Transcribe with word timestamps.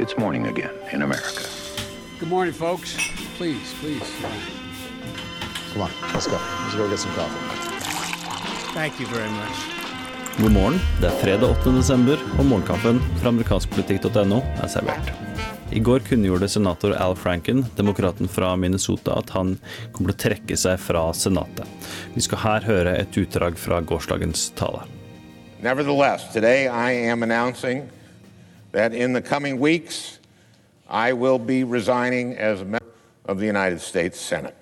It's 0.00 0.16
morning 0.16 0.46
again 0.46 0.70
in 0.92 1.02
America. 1.02 1.44
Good 2.18 2.30
morning, 2.30 2.54
folks. 2.54 2.96
Please, 3.36 3.74
please. 3.80 4.10
Come 5.72 5.82
on, 5.82 5.90
let's 6.14 6.26
go. 6.26 6.38
Let's 6.62 6.74
go 6.74 6.88
get 6.88 6.98
some 6.98 7.12
coffee. 7.12 8.72
Thank 8.72 8.98
you 8.98 9.06
very 9.06 9.28
much. 9.28 9.56
God 10.38 10.52
morgen. 10.52 10.80
Det 11.00 11.06
er 11.06 11.18
fredag 11.20 11.50
8. 11.50 11.74
desember, 11.76 12.16
og 12.38 12.48
morgenkaffen 12.48 13.02
fra 13.20 13.28
amerikanskpolitikk.no 13.28 14.40
er 14.62 14.72
servert. 14.72 15.12
I 15.70 15.84
går 15.84 16.00
kunngjorde 16.08 16.48
senator 16.48 16.96
Al 16.96 17.16
Franken, 17.16 17.66
demokraten 17.76 18.28
fra 18.28 18.56
Minnesota, 18.56 19.20
at 19.20 19.36
han 19.36 19.58
kommer 19.92 20.14
til 20.14 20.16
å 20.16 20.22
trekke 20.30 20.56
seg 20.64 20.80
fra 20.80 21.10
Senatet. 21.12 21.68
Vi 22.16 22.24
skal 22.24 22.46
her 22.46 22.72
høre 22.72 22.96
et 23.04 23.20
utdrag 23.20 23.60
fra 23.60 23.84
gårsdagens 23.84 24.48
tale. 24.56 24.88
Nevertheless, 25.60 26.32
today 26.32 26.68
I 26.72 26.90
am 27.12 27.22
announcing 27.22 27.90
that 28.72 28.94
in 28.94 29.12
the 29.12 29.22
coming 29.22 29.58
weeks, 29.58 30.18
I 30.88 31.12
will 31.12 31.38
be 31.38 31.64
resigning 31.64 32.36
as 32.36 32.60
a 32.60 32.64
member 32.64 32.84
of 33.26 33.38
the 33.38 33.46
United 33.46 33.80
States 33.80 34.20
Senate. 34.20 34.56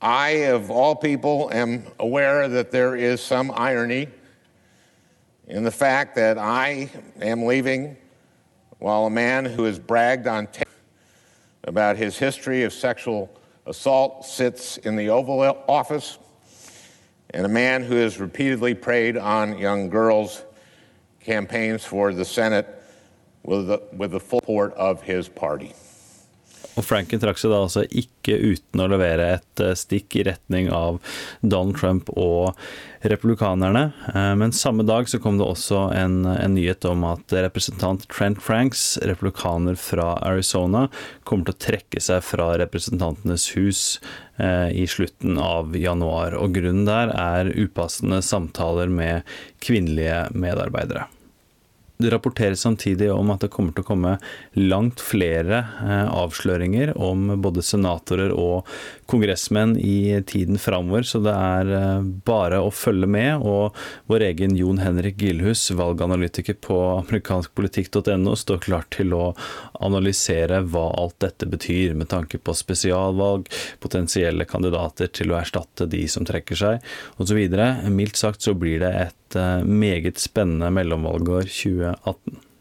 I, 0.00 0.28
of 0.48 0.70
all 0.70 0.94
people, 0.94 1.50
am 1.52 1.84
aware 1.98 2.48
that 2.48 2.70
there 2.70 2.94
is 2.94 3.22
some 3.22 3.50
irony 3.54 4.08
in 5.46 5.64
the 5.64 5.70
fact 5.70 6.14
that 6.16 6.36
I 6.36 6.90
am 7.20 7.44
leaving 7.44 7.96
while 8.78 9.06
a 9.06 9.10
man 9.10 9.46
who 9.46 9.64
has 9.64 9.78
bragged 9.78 10.26
on 10.26 10.46
tape 10.48 10.68
about 11.64 11.96
his 11.96 12.18
history 12.18 12.64
of 12.64 12.72
sexual 12.72 13.34
assault 13.66 14.26
sits 14.26 14.76
in 14.78 14.96
the 14.96 15.08
Oval 15.08 15.40
Office, 15.66 16.18
and 17.30 17.46
a 17.46 17.48
man 17.48 17.82
who 17.82 17.96
has 17.96 18.20
repeatedly 18.20 18.74
preyed 18.74 19.16
on 19.16 19.56
young 19.56 19.88
girls 19.88 20.44
campaigns 21.24 21.84
for 21.84 22.12
the 22.12 22.24
Senate 22.24 22.66
with 23.42 23.68
the, 23.68 23.82
with 23.92 24.10
the 24.10 24.20
full 24.20 24.40
support 24.40 24.74
of 24.74 25.02
his 25.02 25.28
party. 25.28 25.72
Og 26.74 26.82
Franken 26.82 27.20
trakk 27.22 27.38
seg 27.38 27.52
da 27.52 27.60
altså 27.62 27.84
ikke 27.86 28.34
uten 28.34 28.82
å 28.82 28.88
levere 28.90 29.28
et 29.36 29.62
eh, 29.62 29.76
stikk 29.78 30.16
i 30.18 30.24
retning 30.26 30.70
av 30.74 30.98
Donald 31.40 31.78
Trump 31.78 32.10
og 32.18 32.58
republikanerne. 33.06 33.84
Eh, 34.10 34.32
men 34.40 34.54
samme 34.56 34.86
dag 34.86 35.06
så 35.10 35.20
kom 35.22 35.38
det 35.38 35.46
også 35.46 35.84
en, 35.94 36.24
en 36.26 36.56
nyhet 36.56 36.86
om 36.90 37.06
at 37.12 37.34
representant 37.46 38.08
Trent 38.10 38.42
Franks, 38.42 38.96
republikaner 39.06 39.78
fra 39.78 40.16
Arizona, 40.26 40.88
kommer 41.22 41.46
til 41.46 41.54
å 41.54 41.64
trekke 41.68 42.02
seg 42.02 42.24
fra 42.26 42.50
Representantenes 42.58 43.52
hus 43.54 43.84
eh, 44.42 44.74
i 44.74 44.88
slutten 44.90 45.38
av 45.38 45.76
januar. 45.78 46.34
Og 46.40 46.58
grunnen 46.58 46.88
der 46.90 47.14
er 47.14 47.54
upassende 47.54 48.18
samtaler 48.24 48.90
med 48.90 49.36
kvinnelige 49.62 50.24
medarbeidere. 50.34 51.06
Det 51.96 52.10
rapporteres 52.10 52.60
samtidig 52.60 53.12
om 53.12 53.28
at 53.30 53.44
det 53.44 53.52
kommer 53.54 53.70
til 53.70 53.84
å 53.84 53.86
komme 53.86 54.16
langt 54.58 54.98
flere 54.98 55.60
eh, 55.78 56.08
avsløringer 56.10 56.90
om 56.98 57.28
både 57.38 57.62
senatorer 57.62 58.34
og 58.34 58.66
kongressmenn 59.06 59.76
i 59.78 60.18
tiden 60.26 60.58
framover, 60.58 61.06
så 61.06 61.20
det 61.22 61.34
er 61.38 61.70
eh, 61.78 62.08
bare 62.26 62.58
å 62.66 62.72
følge 62.74 63.06
med. 63.06 63.46
Og 63.46 63.78
vår 64.10 64.26
egen 64.32 64.58
Jon 64.58 64.82
Henrik 64.82 65.22
Gilhus, 65.22 65.68
valganalytiker 65.70 66.58
på 66.66 66.80
amerikanskpolitikk.no, 66.96 68.34
står 68.42 68.64
klar 68.66 68.90
til 68.90 69.14
å 69.14 69.30
analysere 69.78 70.64
hva 70.66 70.88
alt 70.98 71.20
dette 71.22 71.46
betyr, 71.46 71.94
med 71.94 72.10
tanke 72.10 72.42
på 72.42 72.58
spesialvalg, 72.58 73.46
potensielle 73.78 74.50
kandidater 74.50 75.14
til 75.14 75.30
å 75.30 75.38
erstatte 75.38 75.86
de 75.86 76.08
som 76.10 76.26
trekker 76.26 76.58
seg, 76.58 76.94
osv. 77.22 77.38
Mildt 77.94 78.18
sagt 78.18 78.42
så 78.42 78.58
blir 78.58 78.82
det 78.82 78.96
et 79.06 79.20
Eh, 79.36 79.64
meget 79.64 80.18
spennende 80.18 80.70
mellomvalgår 80.70 81.42
2018. 81.92 82.53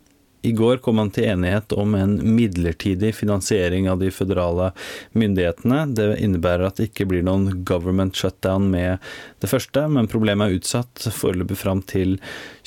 I 0.43 0.51
går 0.51 0.81
kom 0.83 0.97
man 0.99 1.07
til 1.15 1.29
enighet 1.31 1.71
om 1.79 1.93
en 1.95 2.17
midlertidig 2.35 3.13
finansiering 3.15 3.85
av 3.87 4.01
de 4.01 4.09
føderale 4.11 4.73
myndighetene. 5.15 5.85
Det 5.95 6.07
innebærer 6.19 6.67
at 6.67 6.81
det 6.81 6.89
ikke 6.89 7.05
blir 7.07 7.23
noen 7.23 7.61
government 7.63 8.17
shutdown 8.19 8.65
med 8.73 8.99
det 9.39 9.47
første, 9.47 9.85
men 9.87 10.09
problemet 10.11 10.49
er 10.51 10.57
utsatt 10.59 11.05
foreløpig 11.15 11.55
fram 11.61 11.79
til 11.87 12.17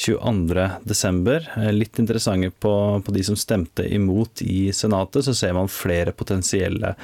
22.12. 0.00 1.50
Litt 1.76 2.00
interessante 2.00 2.48
på, 2.64 2.72
på, 3.04 3.12
de 3.12 3.26
som 3.28 3.36
stemte 3.36 3.84
imot 3.84 4.40
i 4.40 4.72
Senatet, 4.72 5.28
så 5.28 5.36
ser 5.36 5.52
man 5.56 5.68
flere 5.68 6.16
potensielle 6.16 6.94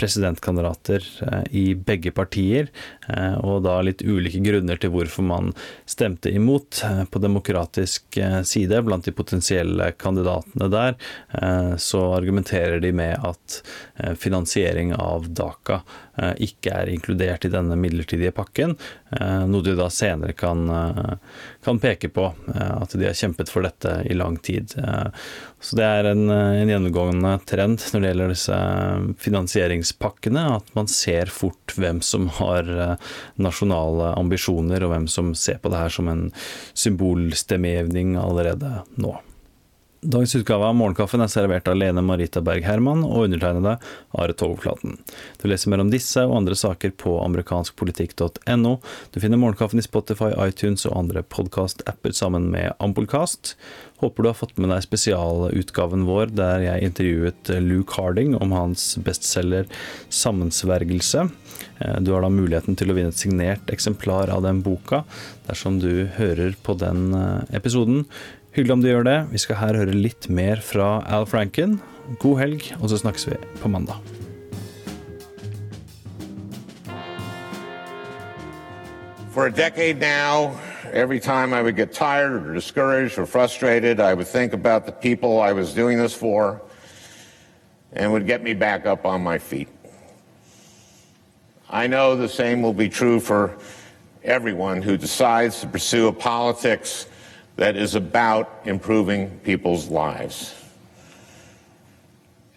presidentkandidater 0.00 1.04
eh, 1.28 1.44
i 1.60 1.66
begge 1.76 2.12
partier, 2.16 2.72
eh, 3.08 3.36
og 3.44 3.66
da 3.68 3.76
litt 3.84 4.00
ulike 4.00 4.40
grunner 4.48 4.80
til 4.80 4.92
hvorfor 4.96 5.28
man 5.28 5.52
stemte 5.84 6.32
imot. 6.32 6.80
Eh, 6.88 7.04
på 7.12 7.20
demokratisk 7.20 8.20
side, 8.48 8.80
blant 8.88 9.04
de 9.04 9.12
potensielle 9.16 9.92
kandidatene 10.00 10.21
kandidatene 10.22 10.68
der, 10.68 10.94
eh, 11.42 11.76
så 11.76 12.14
argumenterer 12.14 12.80
de 12.80 12.92
med 12.92 13.18
at 13.22 13.62
eh, 13.96 14.14
finansiering 14.14 14.94
av 14.94 15.28
Daka 15.28 15.82
eh, 16.16 16.34
ikke 16.38 16.70
er 16.70 16.88
inkludert 16.88 17.44
i 17.44 17.52
denne 17.52 17.76
midlertidige 17.76 18.32
pakken, 18.32 18.76
noe 19.12 19.60
de 19.60 19.74
da 19.76 19.90
senere 19.92 20.32
kan, 20.32 20.64
kan 21.60 21.78
peke 21.82 22.08
på 22.08 22.22
at 22.48 22.94
de 22.96 23.04
har 23.04 23.16
kjempet 23.16 23.50
for 23.52 23.60
dette 23.60 23.90
i 24.08 24.14
lang 24.16 24.38
tid. 24.40 24.72
Så 25.60 25.76
det 25.76 25.84
er 25.84 26.08
en, 26.08 26.30
en 26.32 26.70
gjennomgående 26.70 27.34
trend 27.44 27.84
når 27.92 28.00
det 28.00 28.08
gjelder 28.08 28.32
disse 28.32 28.60
finansieringspakkene, 29.20 30.46
at 30.56 30.72
man 30.78 30.88
ser 30.88 31.28
fort 31.28 31.76
hvem 31.76 32.00
som 32.00 32.30
har 32.38 32.96
nasjonale 33.36 34.14
ambisjoner, 34.16 34.80
og 34.80 34.94
hvem 34.94 35.10
som 35.12 35.34
ser 35.36 35.60
på 35.60 35.72
det 35.72 35.82
her 35.82 35.92
som 35.92 36.08
en 36.08 36.24
symbolstemmegivning 36.72 38.16
allerede 38.16 38.78
nå. 38.96 39.12
Dagens 40.04 40.34
utgave 40.34 40.66
av 40.66 40.74
Morgenkaffen 40.74 41.22
er 41.22 41.28
servert 41.30 41.68
av 41.70 41.76
Lene 41.78 42.02
Marita 42.02 42.40
Berg 42.42 42.64
Herman 42.66 43.04
og 43.06 43.28
undertegnede 43.28 43.76
Are 44.18 44.34
Togflaten. 44.34 44.96
Du 45.38 45.44
leser 45.46 45.70
mer 45.70 45.84
om 45.84 45.92
disse 45.92 46.24
og 46.26 46.34
andre 46.40 46.56
saker 46.58 46.90
på 46.98 47.12
amerikanskpolitikk.no. 47.22 48.72
Du 49.14 49.20
finner 49.22 49.38
Morgenkaffen 49.38 49.78
i 49.78 49.86
Spotify, 49.86 50.32
iTunes 50.42 50.88
og 50.90 50.96
andre 51.04 51.22
podkast-apper 51.22 52.18
sammen 52.18 52.50
med 52.50 52.74
Ampolkast. 52.82 53.54
Håper 54.02 54.26
du 54.26 54.32
har 54.32 54.40
fått 54.40 54.58
med 54.58 54.74
deg 54.74 54.82
spesialutgaven 54.82 56.02
vår 56.10 56.34
der 56.34 56.66
jeg 56.66 56.90
intervjuet 56.90 57.54
Luke 57.62 57.94
Harding 57.94 58.34
om 58.34 58.58
hans 58.58 58.96
bestselger 59.06 59.70
'Sammensvergelse'. 60.10 61.28
Eh, 61.78 61.96
du 62.02 62.10
har 62.10 62.26
da 62.26 62.28
muligheten 62.28 62.74
til 62.74 62.90
å 62.90 62.98
vinne 62.98 63.14
et 63.14 63.22
signert 63.22 63.70
eksemplar 63.70 64.34
av 64.34 64.42
den 64.42 64.66
boka 64.66 65.04
dersom 65.46 65.78
du 65.78 66.08
hører 66.18 66.58
på 66.58 66.74
den 66.74 67.12
eh, 67.14 67.54
episoden. 67.54 68.08
Hyggelig 68.52 68.72
om 68.72 68.82
du 68.82 68.88
gjør 68.90 69.02
det. 69.02 69.18
Vi 69.32 69.38
skal 69.40 69.56
her 69.56 69.76
høre 69.80 69.94
litt 69.96 70.26
mer 70.28 70.60
fra 70.60 70.98
Al 71.08 71.24
Franken. 71.24 71.78
God 72.20 72.36
helg, 72.36 72.66
og 72.82 72.90
så 72.92 72.98
snakkes 73.00 73.24
vi 73.30 73.38
på 73.62 73.68
mandag. 73.72 73.96
For 79.32 79.46
a 79.46 79.50
decade 79.50 79.98
now, 80.00 80.52
every 80.92 81.18
time 81.18 81.54
I 81.54 81.62
would 81.62 81.76
get 81.76 81.94
tired 81.94 82.46
or 82.46 82.52
discouraged 82.52 83.18
or 83.18 83.24
frustrated, 83.24 84.00
I 84.00 84.12
would 84.12 84.28
think 84.28 84.52
about 84.52 84.84
the 84.84 84.92
people 84.92 85.40
I 85.40 85.52
was 85.52 85.72
doing 85.72 85.98
this 85.98 86.12
for 86.12 86.60
and 87.94 88.12
would 88.12 88.26
get 88.26 88.42
me 88.42 88.52
back 88.52 88.84
up 88.84 89.06
on 89.06 89.22
my 89.22 89.38
feet. 89.38 89.68
I 91.70 91.86
know 91.86 92.16
the 92.16 92.28
same 92.28 92.60
will 92.60 92.74
be 92.74 92.90
true 92.90 93.18
for 93.18 93.56
everyone 94.22 94.82
who 94.82 94.98
decides 94.98 95.62
to 95.62 95.66
pursue 95.66 96.08
a 96.08 96.12
politics 96.12 97.06
that 97.56 97.76
is 97.76 97.94
about 97.94 98.62
improving 98.64 99.38
people's 99.40 99.88
lives. 99.88 100.54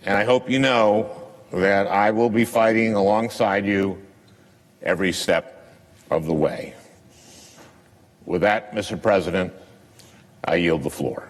And 0.06 0.17
I 0.17 0.23
hope 0.23 0.50
you 0.50 0.59
know 0.59 1.31
that 1.51 1.88
I 1.88 2.11
will 2.11 2.29
be 2.29 2.45
fighting 2.45 2.94
alongside 2.94 3.66
you 3.66 4.01
every 4.81 5.11
step 5.11 5.73
of 6.09 6.25
the 6.25 6.34
way. 6.34 6.73
With 8.25 8.41
that, 8.41 8.73
Mr. 8.73 9.01
President, 9.01 9.53
I 10.44 10.55
yield 10.55 10.84
the 10.84 10.89
floor. 10.89 11.29